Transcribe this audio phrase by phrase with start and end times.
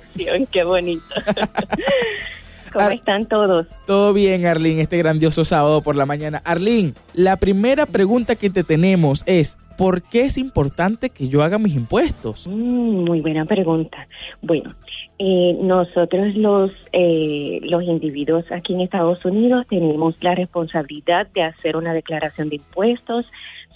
[0.50, 1.02] Qué bonito.
[2.72, 3.66] ¿Cómo están todos?
[3.86, 6.42] Todo bien, Arlene, este grandioso sábado por la mañana.
[6.44, 11.58] Arlene, la primera pregunta que te tenemos es, ¿por qué es importante que yo haga
[11.58, 12.46] mis impuestos?
[12.46, 14.06] Mm, muy buena pregunta.
[14.42, 14.74] Bueno,
[15.18, 21.76] eh, nosotros los, eh, los individuos aquí en Estados Unidos tenemos la responsabilidad de hacer
[21.76, 23.26] una declaración de impuestos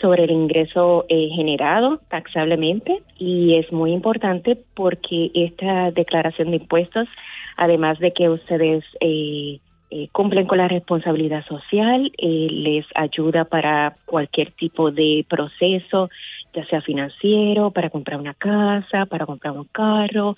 [0.02, 7.08] sobre el ingreso eh, generado taxablemente y es muy importante porque esta declaración de impuestos,
[7.56, 14.50] además de que ustedes eh, eh, cumplen con la responsabilidad social, les ayuda para cualquier
[14.52, 16.10] tipo de proceso,
[16.54, 20.34] ya sea financiero, para comprar una casa, para comprar un carro,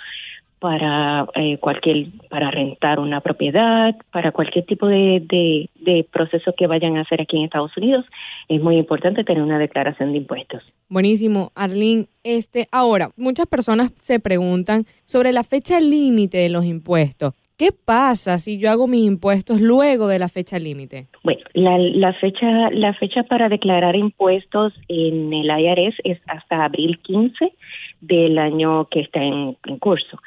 [0.65, 6.97] para eh, cualquier para rentar una propiedad, para cualquier tipo de, de, proceso que vayan
[6.97, 8.07] a hacer aquí en Estados Unidos,
[8.49, 10.63] es muy importante tener una declaración de impuestos.
[10.89, 12.07] Buenísimo, Arlene.
[12.23, 17.35] Este, ahora, muchas personas se preguntan sobre la fecha límite de los impuestos.
[17.59, 21.09] ¿Qué pasa si yo hago mis impuestos luego de la fecha límite?
[21.23, 26.99] Bueno, la, la, fecha la fecha para declarar impuestos en el IRS es hasta abril
[27.03, 27.53] 15
[28.01, 30.19] del año que está en curso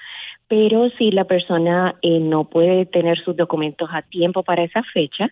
[0.47, 5.29] pero si la persona eh, no puede tener sus documentos a tiempo para esa fecha,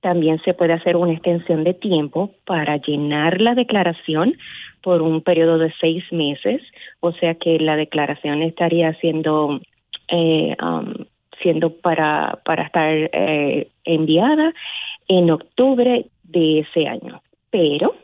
[0.00, 4.36] también se puede hacer una extensión de tiempo para llenar la declaración
[4.82, 6.62] por un periodo de seis meses,
[7.00, 9.60] o sea que la declaración estaría siendo
[10.08, 11.04] eh, um,
[11.42, 14.52] siendo para para estar eh, enviada
[15.08, 17.94] en octubre de ese año, pero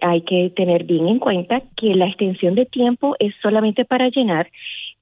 [0.00, 4.48] hay que tener bien en cuenta que la extensión de tiempo es solamente para llenar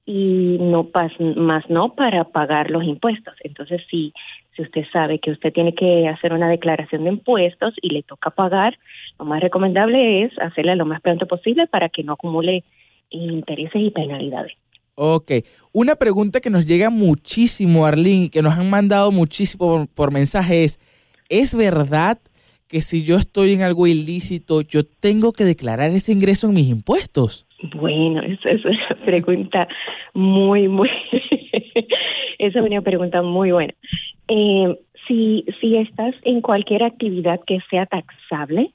[0.05, 0.89] y no
[1.37, 3.35] más no para pagar los impuestos.
[3.41, 4.13] Entonces, si,
[4.55, 8.29] si usted sabe que usted tiene que hacer una declaración de impuestos y le toca
[8.29, 8.77] pagar,
[9.17, 12.63] lo más recomendable es hacerla lo más pronto posible para que no acumule
[13.09, 14.53] intereses y penalidades.
[14.95, 15.31] Ok,
[15.71, 20.79] una pregunta que nos llega muchísimo, Arlene, que nos han mandado muchísimo por mensaje es,
[21.29, 22.19] ¿es verdad
[22.67, 26.67] que si yo estoy en algo ilícito, yo tengo que declarar ese ingreso en mis
[26.67, 27.47] impuestos?
[27.63, 29.67] Bueno, esa es una pregunta
[30.13, 30.89] muy, muy,
[32.37, 33.73] esa es una pregunta muy buena.
[34.27, 38.71] Eh, si, si estás en cualquier actividad que sea taxable,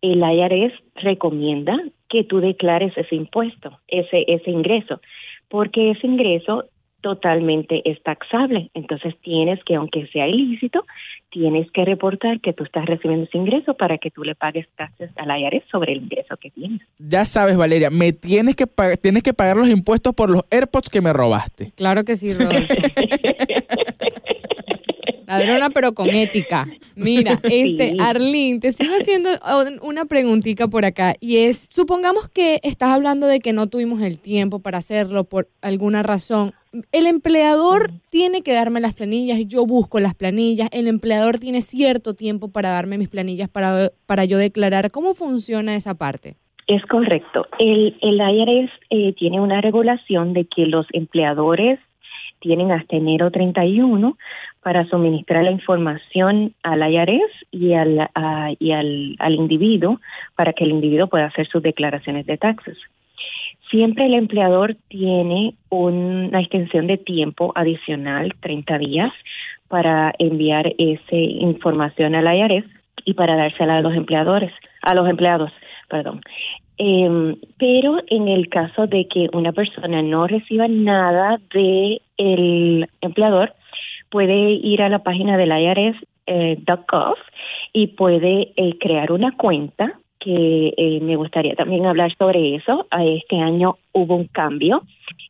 [0.00, 1.78] el IRS recomienda
[2.08, 5.00] que tú declares ese impuesto, ese, ese ingreso,
[5.48, 6.64] porque ese ingreso
[7.02, 8.70] totalmente es taxable.
[8.72, 10.84] Entonces tienes que, aunque sea ilícito,
[11.32, 15.10] tienes que reportar que tú estás recibiendo ese ingreso para que tú le pagues taxes
[15.16, 16.82] al IRS sobre el ingreso que tienes.
[16.98, 18.66] Ya sabes, Valeria, me tienes que
[19.00, 21.72] tienes que pagar los impuestos por los AirPods que me robaste.
[21.74, 22.74] Claro que sí, Rodolfo.
[25.38, 26.66] Ladrona, pero con ética.
[26.96, 29.30] Mira, este, Arlene, te sigo haciendo
[29.82, 34.18] una preguntita por acá y es, supongamos que estás hablando de que no tuvimos el
[34.18, 36.52] tiempo para hacerlo por alguna razón.
[36.90, 42.14] El empleador tiene que darme las planillas, yo busco las planillas, el empleador tiene cierto
[42.14, 44.90] tiempo para darme mis planillas para, para yo declarar.
[44.90, 46.36] ¿Cómo funciona esa parte?
[46.66, 47.46] Es correcto.
[47.58, 51.78] El, el IRS eh, tiene una regulación de que los empleadores
[52.40, 54.16] tienen hasta enero 31
[54.62, 60.00] para suministrar la información al IRS y al, al, individuo
[60.36, 62.78] para que el individuo pueda hacer sus declaraciones de taxes.
[63.70, 69.12] Siempre el empleador tiene una extensión de tiempo adicional, 30 días,
[69.68, 72.66] para enviar esa información al IRS
[73.04, 75.50] y para dársela a los empleadores, a los empleados,
[75.88, 76.20] perdón.
[76.78, 83.54] Eh, pero en el caso de que una persona no reciba nada de el empleador,
[84.12, 87.32] puede ir a la página del IRS.gov eh,
[87.72, 92.86] y puede eh, crear una cuenta que eh, me gustaría también hablar sobre eso.
[93.00, 94.82] Este año hubo un cambio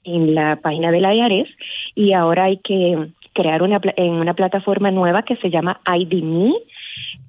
[0.04, 1.48] en la página de la IARES
[1.94, 6.52] y ahora hay que crear una, en una plataforma nueva que se llama IDMe.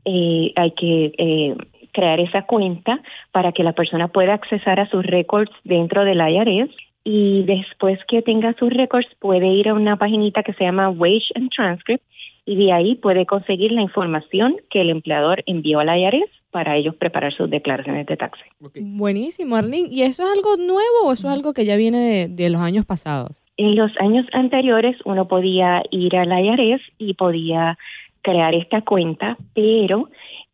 [0.05, 1.55] Eh, hay que
[1.93, 2.99] crear esa cuenta
[3.31, 6.71] para que la persona pueda accesar a sus récords dentro del IRS
[7.03, 11.31] y después que tenga sus récords puede ir a una paginita que se llama Wage
[11.35, 12.03] and Transcript
[12.45, 16.95] y de ahí puede conseguir la información que el empleador envió al IRS para ellos
[16.95, 18.45] preparar sus declaraciones de taxes.
[18.59, 19.87] Buenísimo, Arlene.
[19.89, 22.85] ¿Y eso es algo nuevo o eso es algo que ya viene de, los años
[22.85, 23.41] pasados?
[23.57, 27.77] En los años anteriores uno podía ir al IRS y podía
[28.21, 30.09] crear esta cuenta, pero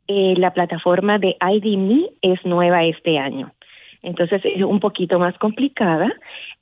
[0.08, 3.52] eh, la plataforma de IDMe es nueva este año.
[4.02, 6.12] Entonces es un poquito más complicada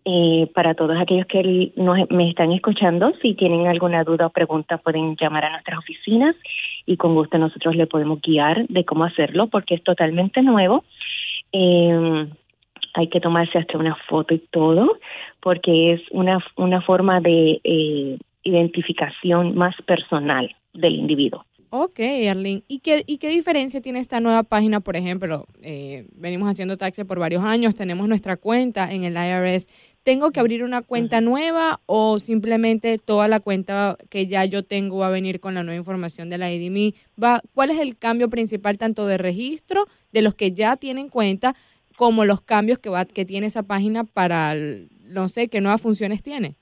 [0.06, 1.72] eh, para todos aquellos que
[2.10, 3.13] me están escuchando.
[3.22, 6.36] Si tienen alguna duda o pregunta pueden llamar a nuestras oficinas
[6.86, 10.84] y con gusto nosotros le podemos guiar de cómo hacerlo porque es totalmente nuevo.
[11.51, 12.28] Eh,
[12.94, 14.98] hay que tomarse hasta una foto y todo
[15.39, 21.45] porque es una, una forma de eh, identificación más personal del individuo.
[21.69, 22.00] Ok,
[22.30, 22.64] Arlene.
[22.69, 24.80] ¿Y qué, ¿Y qué diferencia tiene esta nueva página?
[24.80, 29.68] Por ejemplo, eh, venimos haciendo taxi por varios años, tenemos nuestra cuenta en el IRS.
[30.04, 35.00] ¿Tengo que abrir una cuenta nueva o simplemente toda la cuenta que ya yo tengo
[35.00, 36.96] va a venir con la nueva información de la IDMI?
[37.22, 41.54] Va, ¿Cuál es el cambio principal tanto de registro de los que ya tienen cuenta
[41.98, 46.24] como los cambios que, va, que tiene esa página para, no sé, qué nuevas funciones
[46.24, 46.56] tiene?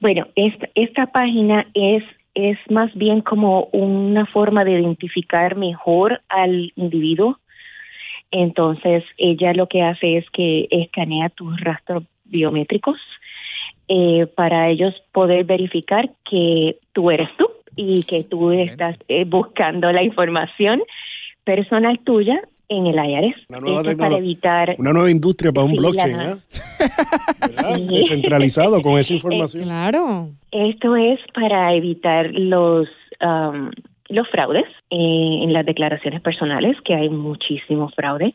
[0.00, 2.02] Bueno, esta, esta página es
[2.34, 7.38] es más bien como una forma de identificar mejor al individuo.
[8.30, 12.98] Entonces, ella lo que hace es que escanea tus rastros biométricos
[13.86, 19.92] eh, para ellos poder verificar que tú eres tú y que tú estás eh, buscando
[19.92, 20.82] la información
[21.44, 23.36] personal tuya en el IRS.
[23.48, 26.36] Una nueva, para evitar, una nueva industria para un blockchain, ¿eh?
[27.90, 29.64] Descentralizado con esa información.
[29.64, 30.30] claro.
[30.50, 32.88] Esto es para evitar los
[33.20, 33.70] um,
[34.08, 38.34] los fraudes eh, en las declaraciones personales, que hay muchísimo fraude.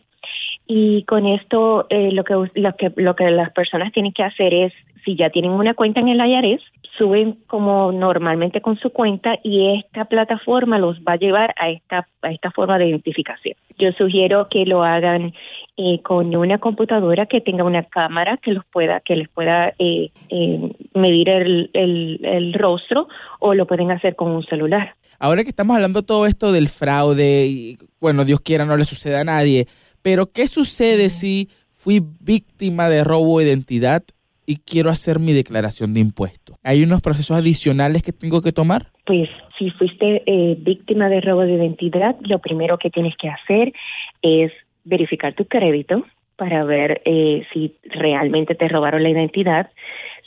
[0.67, 4.53] Y con esto eh, lo, que, lo, que, lo que las personas tienen que hacer
[4.53, 4.73] es,
[5.03, 6.61] si ya tienen una cuenta en el IRS,
[6.97, 12.07] suben como normalmente con su cuenta y esta plataforma los va a llevar a esta,
[12.21, 13.55] a esta forma de identificación.
[13.79, 15.33] Yo sugiero que lo hagan
[15.77, 20.11] eh, con una computadora que tenga una cámara que los pueda, que les pueda eh,
[20.29, 23.07] eh, medir el, el, rostro
[23.39, 24.95] o lo pueden hacer con un celular.
[25.19, 29.17] Ahora que estamos hablando todo esto del fraude y bueno, Dios quiera no le sucede
[29.17, 29.67] a nadie,
[30.01, 34.03] pero ¿qué sucede si fui víctima de robo de identidad
[34.49, 36.57] y quiero hacer mi declaración de impuestos.
[36.63, 38.91] ¿Hay unos procesos adicionales que tengo que tomar?
[39.09, 39.27] Pues
[39.57, 43.73] si fuiste eh, víctima de robo de identidad, lo primero que tienes que hacer
[44.21, 44.51] es
[44.83, 49.71] verificar tu crédito para ver eh, si realmente te robaron la identidad.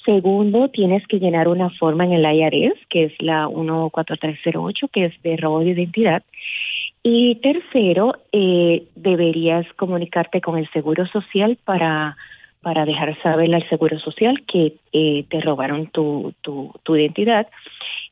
[0.04, 5.22] Segundo, tienes que llenar una forma en el IRS, que es la 14308, que es
[5.22, 6.24] de robo de identidad.
[7.04, 12.16] Y tercero, eh, deberías comunicarte con el Seguro Social para
[12.62, 17.48] para dejar saber al Seguro Social que eh, te robaron tu, tu, tu, identidad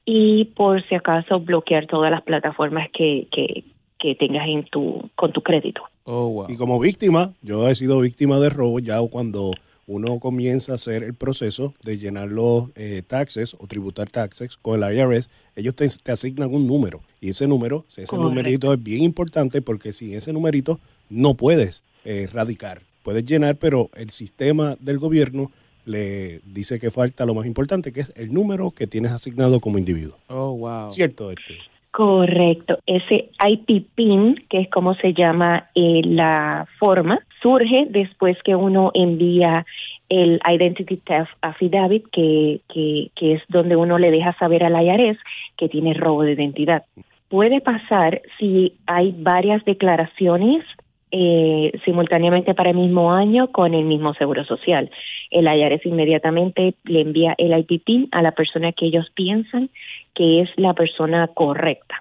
[0.04, 3.64] y por si acaso bloquear todas las plataformas que, que,
[3.98, 5.82] que tengas en tu, con tu crédito.
[6.04, 9.52] Oh, y como víctima, yo he sido víctima de robo ya cuando
[9.86, 14.82] uno comienza a hacer el proceso de llenar los eh, taxes o tributar taxes con
[14.82, 17.00] el IRS, ellos te, te asignan un número.
[17.20, 20.78] Y ese número, ese numerito es bien importante porque sin ese numerito
[21.08, 25.50] no puedes eh, radicar puedes llenar, pero el sistema del gobierno
[25.90, 29.78] le dice que falta lo más importante, que es el número que tienes asignado como
[29.78, 30.16] individuo.
[30.28, 30.90] Oh, wow.
[30.90, 31.58] ¿Cierto, este?
[31.90, 32.78] Correcto.
[32.86, 38.92] Ese IP PIN, que es como se llama eh, la forma, surge después que uno
[38.94, 39.66] envía
[40.08, 45.18] el Identity Theft Affidavit, que, que, que es donde uno le deja saber al IRS
[45.56, 46.84] que tiene robo de identidad.
[47.28, 50.64] Puede pasar si hay varias declaraciones
[51.12, 54.90] eh, simultáneamente para el mismo año con el mismo seguro social.
[55.30, 59.70] El IRS inmediatamente le envía el IPP a la persona que ellos piensan
[60.14, 62.00] que es la persona correcta.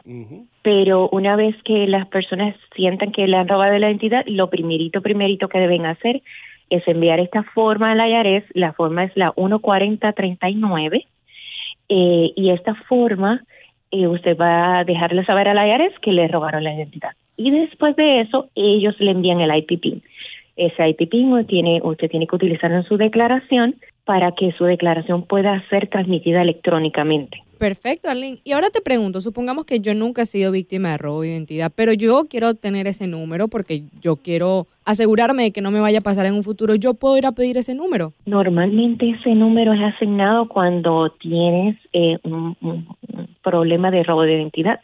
[0.61, 5.01] Pero una vez que las personas sientan que le han robado la identidad, lo primerito,
[5.01, 6.21] primerito que deben hacer
[6.69, 8.45] es enviar esta forma al IRS.
[8.53, 11.07] La forma es la 14039
[11.89, 13.43] eh, y esta forma
[13.89, 17.95] eh, usted va a dejarle saber al IRS que le robaron la identidad y después
[17.95, 20.03] de eso ellos le envían el IPP.
[20.57, 25.63] Ese IPP tiene, usted tiene que utilizarlo en su declaración para que su declaración pueda
[25.69, 27.41] ser transmitida electrónicamente.
[27.57, 28.39] Perfecto, Arlene.
[28.43, 31.71] Y ahora te pregunto, supongamos que yo nunca he sido víctima de robo de identidad,
[31.73, 35.99] pero yo quiero obtener ese número porque yo quiero asegurarme de que no me vaya
[35.99, 36.75] a pasar en un futuro.
[36.75, 38.11] ¿Yo puedo ir a pedir ese número?
[38.25, 42.87] Normalmente ese número es asignado cuando tienes eh, un, un
[43.41, 44.81] problema de robo de identidad.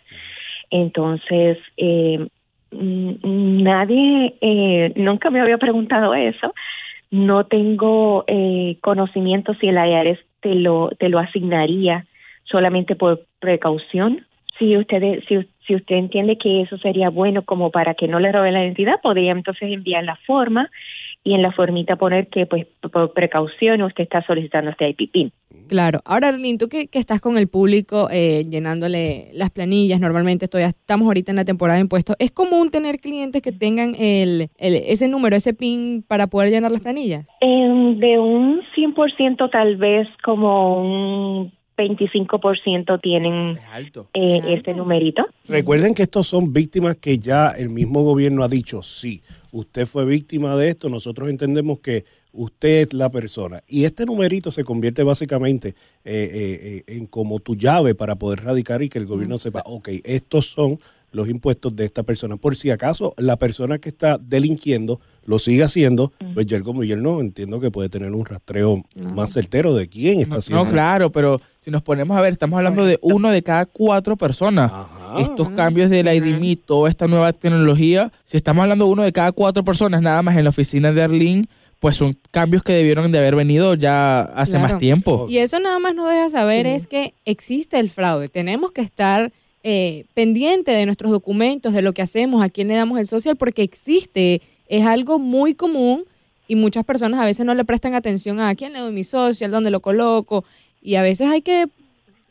[0.69, 2.27] Entonces, eh,
[3.23, 6.53] nadie, eh, nunca me había preguntado eso.
[7.11, 12.05] No tengo eh, conocimiento si el IRS te lo, te lo asignaría
[12.43, 14.25] solamente por precaución.
[14.57, 18.31] Si usted, si, si usted entiende que eso sería bueno como para que no le
[18.31, 20.69] robe la identidad, podría entonces enviar la forma
[21.25, 25.33] y en la formita poner que pues por precaución usted está solicitando este IPP.
[25.67, 25.99] Claro.
[26.05, 30.61] Ahora, Arlene, tú que, que estás con el público eh, llenándole las planillas, normalmente estoy,
[30.61, 34.75] estamos ahorita en la temporada de impuestos, ¿es común tener clientes que tengan el, el
[34.75, 37.27] ese número, ese PIN para poder llenar las planillas?
[37.41, 44.07] Eh, de un 100% tal vez como un 25% tienen Es alto.
[44.13, 44.47] eh, Alto.
[44.49, 45.25] este numerito.
[45.47, 50.05] Recuerden que estos son víctimas que ya el mismo gobierno ha dicho, sí, usted fue
[50.05, 53.63] víctima de esto, nosotros entendemos que usted es la persona.
[53.67, 55.73] Y este numerito se convierte básicamente eh,
[56.05, 59.89] eh, eh, en como tu llave para poder radicar y que el gobierno sepa, ok,
[60.03, 60.77] estos son
[61.15, 62.37] los impuestos de esta persona.
[62.37, 67.19] Por si acaso la persona que está delinquiendo lo sigue haciendo, pues ya el gobierno
[67.21, 70.65] entiendo que puede tener un rastreo más certero de quién está No, haciendo.
[70.65, 74.17] no, claro, pero si nos ponemos a ver, estamos hablando de uno de cada cuatro
[74.17, 74.71] personas.
[74.71, 75.15] Ajá.
[75.19, 79.31] Estos cambios del IDMI, toda esta nueva tecnología, si estamos hablando de uno de cada
[79.31, 81.45] cuatro personas nada más en la oficina de Arlene,
[81.79, 84.67] pues son cambios que debieron de haber venido ya hace Claro.
[84.73, 85.25] más tiempo.
[85.29, 88.27] Y eso nada más nos deja saber es que existe el fraude.
[88.27, 89.31] Tenemos que estar
[89.67, 93.35] eh, pendiente de nuestros documentos, de lo que hacemos, a quién le damos el social,
[93.35, 96.03] porque existe, es algo muy común
[96.47, 99.49] y muchas personas a veces no le prestan atención a quién le doy mi social,
[99.49, 100.45] dónde lo coloco.
[100.83, 101.65] Y a veces hay que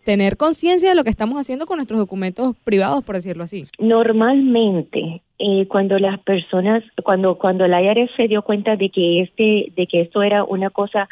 [0.04, 3.64] tener conciencia de lo que estamos haciendo con nuestros documentos privados, por decirlo así.
[3.80, 9.72] Normalmente, eh, cuando las personas, cuando cuando la IRS se dio cuenta de que este,
[9.74, 11.08] de que esto era una cosa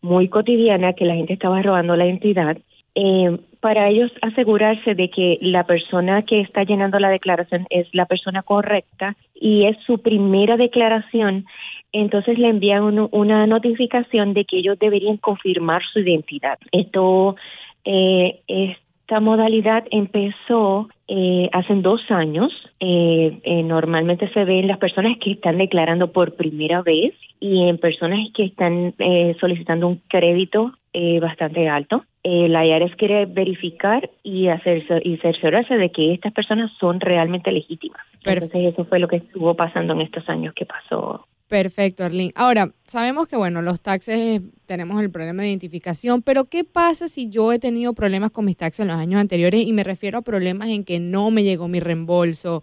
[0.00, 2.56] muy cotidiana, que la gente estaba robando la identidad,
[2.94, 8.06] eh, para ellos asegurarse de que la persona que está llenando la declaración es la
[8.06, 11.44] persona correcta y es su primera declaración,
[11.92, 16.58] entonces le envían un- una notificación de que ellos deberían confirmar su identidad.
[16.72, 17.36] Esto,
[17.84, 22.52] eh, esta modalidad empezó eh, hace dos años.
[22.80, 27.66] Eh, eh, normalmente se ve en las personas que están declarando por primera vez y
[27.66, 32.04] en personas que están eh, solicitando un crédito eh, bastante alto.
[32.30, 37.50] Eh, la IRS quiere verificar y hacerse y cerciorarse de que estas personas son realmente
[37.50, 38.02] legítimas.
[38.22, 42.32] Entonces eso fue lo que estuvo pasando en estos años que pasó Perfecto, Arlene.
[42.34, 47.30] Ahora, sabemos que, bueno, los taxes tenemos el problema de identificación, pero ¿qué pasa si
[47.30, 49.66] yo he tenido problemas con mis taxes en los años anteriores?
[49.66, 52.62] Y me refiero a problemas en que no me llegó mi reembolso.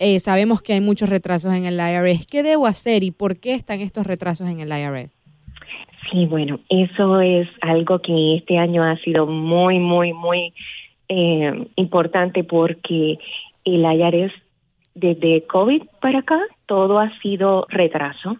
[0.00, 2.26] Eh, sabemos que hay muchos retrasos en el IRS.
[2.26, 5.16] ¿Qué debo hacer y por qué están estos retrasos en el IRS?
[6.10, 10.52] Sí, bueno, eso es algo que este año ha sido muy, muy, muy
[11.08, 13.18] eh, importante porque
[13.64, 14.32] el IRS
[14.94, 18.36] desde COVID para acá todo ha sido retraso,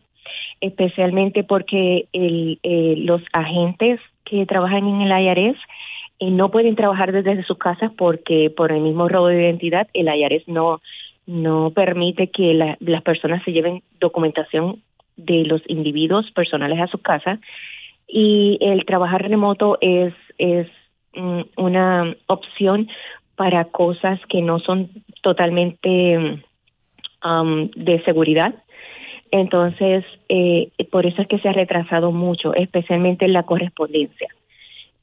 [0.61, 5.59] especialmente porque el, eh, los agentes que trabajan en el IRS
[6.21, 10.09] eh, no pueden trabajar desde sus casas porque por el mismo robo de identidad el
[10.09, 10.81] IRS no
[11.27, 14.83] no permite que la- las personas se lleven documentación
[15.17, 17.39] de los individuos personales a su casa
[18.07, 20.69] y el trabajar remoto es es
[21.15, 22.89] mm, una opción
[23.37, 24.91] para cosas que no son
[25.23, 26.43] totalmente
[27.25, 28.55] um, de seguridad.
[29.31, 34.29] Entonces, eh, por eso es que se ha retrasado mucho, especialmente en la correspondencia.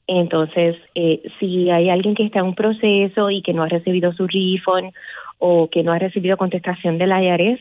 [0.06, 4.12] Entonces, eh, si hay alguien que está en un proceso y que no ha recibido
[4.12, 4.92] su refund
[5.38, 7.60] o que no ha recibido contestación del IRS,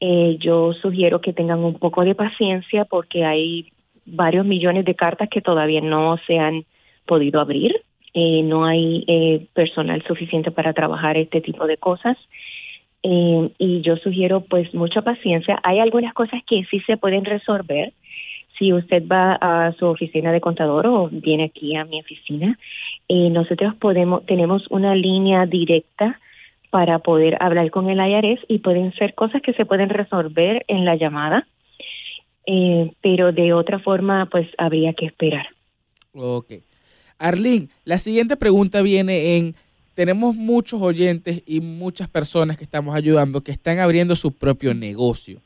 [0.00, 3.72] eh, yo sugiero que tengan un poco de paciencia porque hay
[4.04, 6.64] varios millones de cartas que todavía no se han
[7.06, 7.74] podido abrir.
[8.14, 12.16] Eh, no hay eh, personal suficiente para trabajar este tipo de cosas.
[13.02, 15.60] Eh, y yo sugiero pues mucha paciencia.
[15.62, 17.92] Hay algunas cosas que sí se pueden resolver.
[18.58, 22.58] Si usted va a su oficina de contador o viene aquí a mi oficina,
[23.08, 26.18] eh, nosotros podemos tenemos una línea directa
[26.70, 30.84] para poder hablar con el IRS y pueden ser cosas que se pueden resolver en
[30.84, 31.46] la llamada,
[32.46, 35.46] eh, pero de otra forma pues habría que esperar.
[36.12, 36.52] Ok.
[37.18, 39.54] Arlene, la siguiente pregunta viene en,
[39.94, 45.40] tenemos muchos oyentes y muchas personas que estamos ayudando que están abriendo su propio negocio.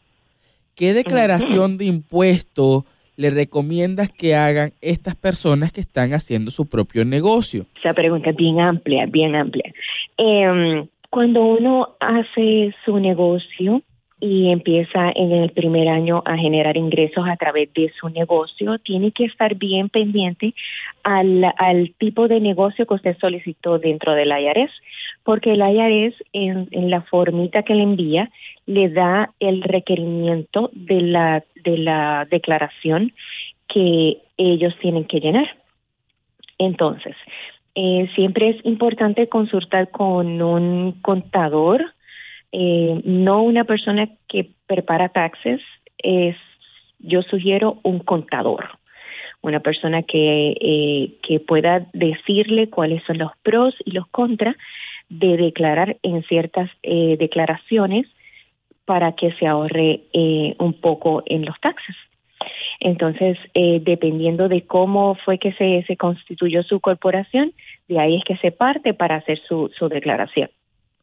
[0.74, 2.84] ¿Qué declaración de impuestos
[3.16, 7.66] le recomiendas que hagan estas personas que están haciendo su propio negocio?
[7.78, 9.72] Esa pregunta es bien amplia, bien amplia.
[10.16, 13.82] Em, cuando uno hace su negocio
[14.20, 19.12] y empieza en el primer año a generar ingresos a través de su negocio, tiene
[19.12, 20.54] que estar bien pendiente
[21.02, 24.70] al, al tipo de negocio que usted solicitó dentro del IRS,
[25.24, 28.30] porque el IRS en, en la formita que le envía
[28.66, 33.12] le da el requerimiento de la, de la declaración
[33.68, 35.56] que ellos tienen que llenar.
[36.58, 37.16] Entonces,
[37.82, 41.82] eh, siempre es importante consultar con un contador,
[42.52, 45.62] eh, no una persona que prepara taxes,
[45.96, 46.36] es,
[46.98, 48.68] yo sugiero un contador,
[49.40, 54.56] una persona que, eh, que pueda decirle cuáles son los pros y los contras
[55.08, 58.06] de declarar en ciertas declaraciones
[58.84, 60.02] para que se ahorre
[60.58, 61.96] un poco en los taxes.
[62.80, 67.52] Entonces, eh, dependiendo de cómo fue que se, se constituyó su corporación,
[67.88, 70.50] de ahí es que se parte para hacer su, su declaración.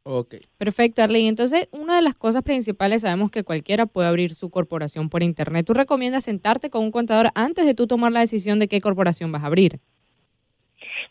[0.10, 0.36] Ok.
[0.58, 1.28] Perfecto, Arlene.
[1.28, 5.66] Entonces, una de las cosas principales, sabemos que cualquiera puede abrir su corporación por Internet.
[5.68, 9.34] ¿Tú recomiendas sentarte con un contador antes de tú tomar la decisión de qué corporación
[9.34, 9.80] vas a abrir?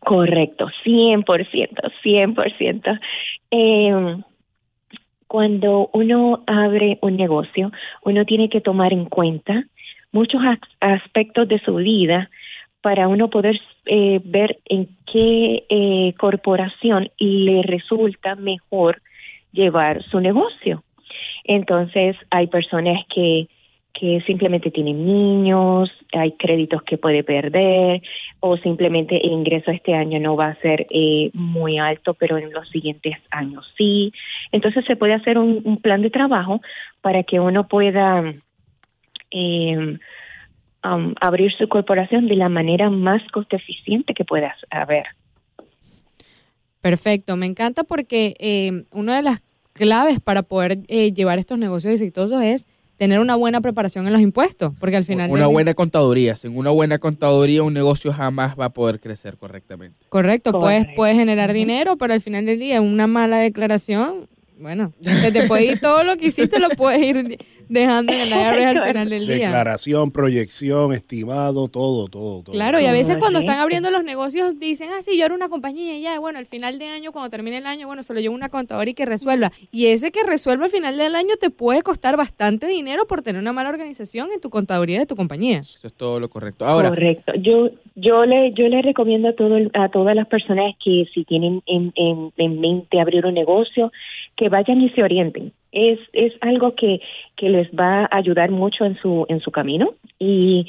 [0.00, 3.00] Correcto, 100%, 100%.
[3.50, 4.23] Eh,
[5.26, 9.66] cuando uno abre un negocio, uno tiene que tomar en cuenta
[10.16, 12.30] muchos as- aspectos de su vida
[12.87, 13.56] para uno poder
[13.87, 18.92] eh, ver en qué eh, corporación le resulta mejor
[19.52, 20.75] llevar su negocio.
[21.44, 23.49] Entonces, hay personas que,
[23.99, 28.02] que simplemente tienen niños, hay créditos que puede perder,
[28.40, 32.52] o simplemente el ingreso este año no va a ser eh, muy alto, pero en
[32.52, 34.12] los siguientes años sí.
[34.52, 36.61] Entonces, se puede hacer un, un plan de trabajo
[37.00, 38.23] para que uno pueda
[39.30, 39.99] eh,
[40.85, 45.04] um, abrir su corporación de la manera más costo eficiente que pueda haber.
[46.80, 49.42] Perfecto, me encanta porque eh, una de las
[49.73, 52.66] claves para poder eh, llevar estos negocios exitosos es
[52.97, 55.30] tener una buena preparación en los impuestos, porque al final...
[55.30, 56.34] Una buena contaduría.
[56.34, 60.06] Sin una buena contaduría, un negocio jamás va a poder crecer correctamente.
[60.08, 60.97] Correcto, puedes, Correcto.
[60.97, 65.64] puedes generar dinero, pero al final del día una mala declaración, bueno, se te puede
[65.73, 67.38] ir todo lo que hiciste, lo puedes ir
[67.69, 69.36] dejando en el IRS al final del día.
[69.36, 72.52] Declaración, proyección, estimado, todo, todo, todo.
[72.52, 75.49] Claro, y a veces cuando están abriendo los negocios dicen, ah, sí, yo era una
[75.49, 78.21] compañía y ya, bueno, al final de año, cuando termine el año, bueno, se lo
[78.21, 79.52] llevo una contadora y que resuelva.
[79.71, 83.40] Y ese que resuelva al final del año te puede costar bastante dinero por tener
[83.40, 85.58] una mala organización en tu contaduría de tu compañía.
[85.58, 86.64] Eso es todo lo correcto.
[86.66, 87.32] Ahora, Correcto.
[87.40, 91.25] Yo yo le yo le recomiendo a todo el- a todas las personas que si
[91.25, 93.90] tienen en, en, en mente abrir un negocio
[94.36, 95.52] que vayan y se orienten.
[95.72, 97.00] Es es algo que
[97.36, 100.66] que les va a ayudar mucho en su en su camino y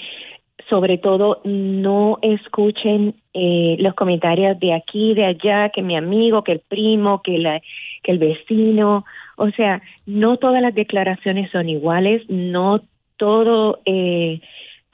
[0.69, 6.53] sobre todo no escuchen eh, los comentarios de aquí, de allá, que mi amigo, que
[6.53, 7.61] el primo, que la
[8.03, 9.05] que el vecino,
[9.37, 12.81] o sea, no todas las declaraciones son iguales, no
[13.17, 14.41] todo eh,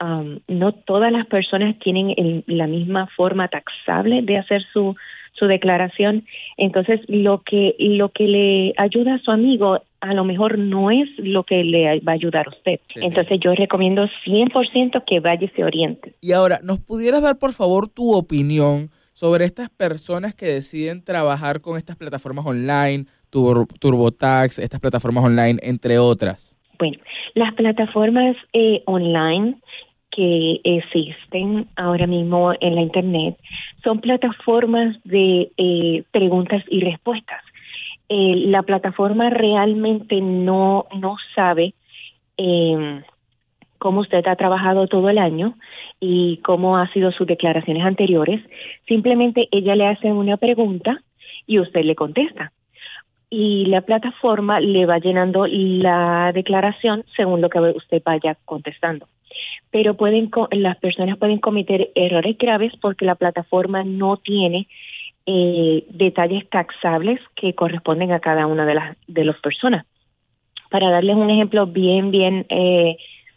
[0.00, 4.94] um, no todas las personas tienen la misma forma taxable de hacer su
[5.34, 6.24] su declaración.
[6.56, 11.08] Entonces, lo que lo que le ayuda a su amigo a lo mejor no es
[11.18, 12.78] lo que le va a ayudar a usted.
[12.88, 13.00] Sí.
[13.02, 16.14] Entonces, yo recomiendo 100% que vaya y se oriente.
[16.20, 21.60] y ahora, ¿nos pudieras dar por favor tu opinión sobre estas personas que deciden trabajar
[21.60, 26.56] con estas plataformas online, Tur- TurboTax, estas plataformas online, entre otras?
[26.78, 26.98] Bueno,
[27.34, 29.56] las plataformas eh, online
[30.10, 33.36] que existen ahora mismo en la Internet
[33.84, 37.42] son plataformas de eh, preguntas y respuestas.
[38.08, 41.74] Eh, la plataforma realmente no, no sabe
[42.36, 43.02] eh,
[43.78, 45.54] cómo usted ha trabajado todo el año
[46.00, 48.40] y cómo ha sido sus declaraciones anteriores.
[48.88, 51.00] Simplemente ella le hace una pregunta
[51.46, 52.52] y usted le contesta
[53.30, 59.08] y la plataforma le va llenando la declaración según lo que usted vaya contestando.
[59.70, 64.68] Pero pueden las personas pueden cometer errores graves porque la plataforma no tiene
[65.26, 69.86] eh, detalles taxables que corresponden a cada una de las de las personas.
[70.70, 72.96] Para darles un ejemplo bien bien eh,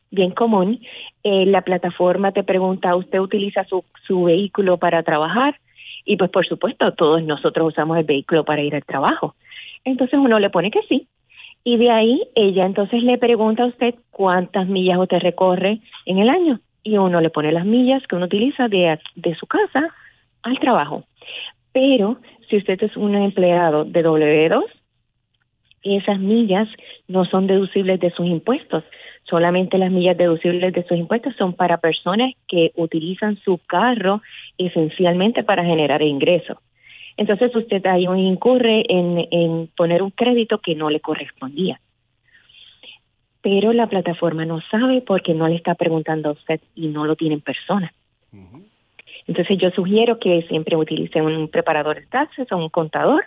[0.09, 0.79] bien común,
[1.23, 5.59] eh, la plataforma te pregunta, ¿usted utiliza su, su vehículo para trabajar?
[6.05, 9.35] Y pues por supuesto, todos nosotros usamos el vehículo para ir al trabajo.
[9.83, 11.07] Entonces uno le pone que sí.
[11.63, 16.29] Y de ahí ella entonces le pregunta a usted cuántas millas usted recorre en el
[16.29, 16.59] año.
[16.83, 19.93] Y uno le pone las millas que uno utiliza de, de su casa
[20.43, 21.03] al trabajo.
[21.73, 24.63] Pero si usted es un empleado de W2,
[25.83, 26.67] esas millas
[27.07, 28.83] no son deducibles de sus impuestos.
[29.23, 34.21] Solamente las millas deducibles de sus impuestos son para personas que utilizan su carro
[34.57, 36.57] esencialmente para generar ingresos.
[37.17, 41.81] Entonces usted ahí incurre en, en poner un crédito que no le correspondía.
[43.41, 47.15] Pero la plataforma no sabe porque no le está preguntando a usted y no lo
[47.15, 47.91] tiene en persona.
[49.25, 53.25] Entonces yo sugiero que siempre utilice un preparador de taxes o un contador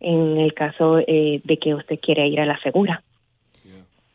[0.00, 3.02] en el caso eh, de que usted quiera ir a la segura.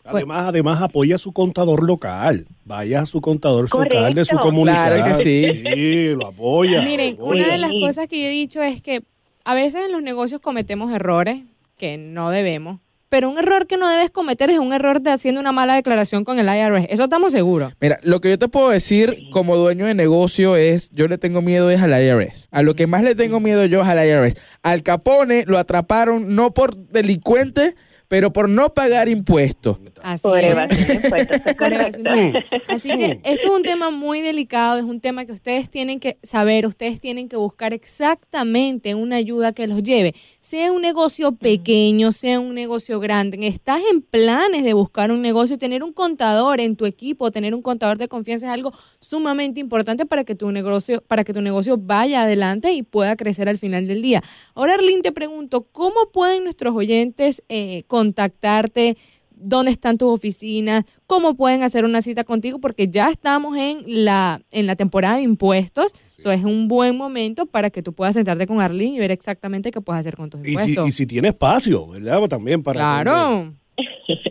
[0.03, 2.47] Además, además apoya a su contador local.
[2.65, 4.95] Vaya a su contador local de su comunidad.
[4.95, 5.63] Claro que sí.
[5.73, 6.81] Sí, lo apoya.
[6.81, 7.43] Miren, lo apoya.
[7.43, 9.03] una de las cosas que yo he dicho es que
[9.43, 11.41] a veces en los negocios cometemos errores
[11.77, 15.41] que no debemos, pero un error que no debes cometer es un error de haciendo
[15.41, 16.85] una mala declaración con el IRS.
[16.89, 17.73] Eso estamos seguros.
[17.81, 21.41] Mira, lo que yo te puedo decir como dueño de negocio es, yo le tengo
[21.41, 22.47] miedo es al IRS.
[22.51, 24.39] A lo que más le tengo miedo yo es al IRS.
[24.63, 27.75] Al Capone lo atraparon no por delincuente,
[28.11, 29.77] pero por no pagar impuestos.
[30.03, 30.51] Así Por es.
[30.51, 31.99] evasión de impuestos, es Por correcto.
[32.01, 32.43] evasión.
[32.67, 36.17] Así que esto es un tema muy delicado, es un tema que ustedes tienen que
[36.21, 42.11] saber, ustedes tienen que buscar exactamente una ayuda que los lleve, sea un negocio pequeño,
[42.11, 46.75] sea un negocio grande, estás en planes de buscar un negocio, tener un contador en
[46.75, 51.01] tu equipo, tener un contador de confianza es algo sumamente importante para que tu negocio,
[51.07, 54.21] para que tu negocio vaya adelante y pueda crecer al final del día.
[54.53, 58.97] Ahora, Arlene, te pregunto, ¿cómo pueden nuestros oyentes eh, contactarte?
[59.43, 64.41] dónde están tus oficinas, cómo pueden hacer una cita contigo, porque ya estamos en la,
[64.51, 65.93] en la temporada de impuestos.
[66.17, 69.71] Eso es un buen momento para que tú puedas sentarte con Arlene y ver exactamente
[69.71, 70.87] qué puedes hacer con tus Y si, impuestos.
[70.87, 72.21] y si tiene espacio, ¿verdad?
[72.27, 73.01] También para...
[73.03, 73.53] claro.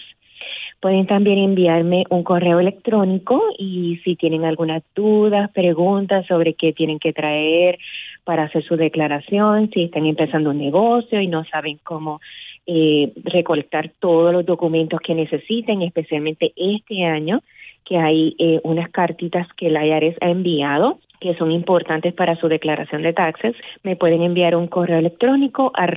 [0.85, 6.99] Pueden también enviarme un correo electrónico y si tienen algunas dudas, preguntas sobre qué tienen
[6.99, 7.79] que traer
[8.23, 12.21] para hacer su declaración, si están empezando un negocio y no saben cómo
[12.67, 17.41] eh, recolectar todos los documentos que necesiten, especialmente este año,
[17.83, 22.47] que hay eh, unas cartitas que el IRS ha enviado que son importantes para su
[22.47, 25.87] declaración de taxes, me pueden enviar un correo electrónico a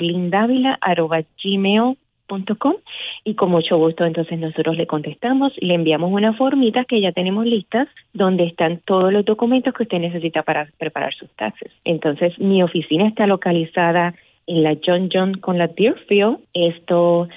[3.24, 7.46] y con mucho gusto entonces nosotros le contestamos le enviamos unas formitas que ya tenemos
[7.46, 11.72] listas donde están todos los documentos que usted necesita para preparar sus taxes.
[11.84, 14.14] Entonces mi oficina está localizada
[14.46, 16.38] en la John John con la Deerfield.
[16.54, 17.28] Esto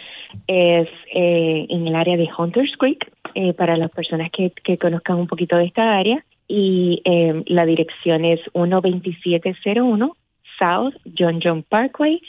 [0.48, 5.18] es eh, en el área de Hunters Creek eh, para las personas que, que conozcan
[5.18, 10.18] un poquito de esta área y eh, la dirección es 12701
[10.60, 12.22] South John John Parkway,